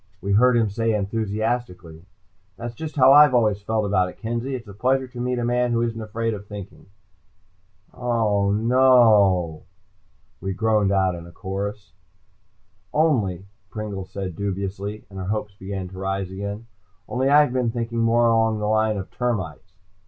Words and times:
We 0.19 0.31
heard 0.33 0.57
him 0.57 0.71
say 0.71 0.95
enthusiastically. 0.95 2.07
"That's 2.57 2.73
just 2.73 2.95
how 2.95 3.13
I've 3.13 3.35
always 3.35 3.61
felt 3.61 3.85
about 3.85 4.09
it, 4.09 4.17
Kenzie. 4.17 4.55
It's 4.55 4.67
a 4.67 4.73
pleasure 4.73 5.05
to 5.07 5.19
meet 5.19 5.37
a 5.37 5.45
man 5.45 5.71
who 5.73 5.83
isn't 5.83 6.01
afraid 6.01 6.33
of 6.33 6.47
thinking." 6.47 6.87
"Oh, 7.93 8.49
no 8.51 8.79
o 8.79 9.13
o!" 9.13 9.63
we 10.41 10.53
all 10.53 10.57
groaned 10.57 10.91
out 10.91 11.13
in 11.13 11.27
a 11.27 11.31
chorus. 11.31 11.93
"Only," 12.91 13.45
Pringle 13.69 14.05
said 14.05 14.35
dubiously, 14.35 15.05
and 15.11 15.19
our 15.19 15.27
hopes 15.27 15.53
began 15.53 15.87
to 15.89 15.99
arise 15.99 16.31
again. 16.31 16.65
"Only 17.07 17.29
I've 17.29 17.53
been 17.53 17.69
thinking 17.69 17.99
more 17.99 18.25
along 18.25 18.57
the 18.57 18.65
line 18.65 18.97
of 18.97 19.11
termites." 19.11 19.73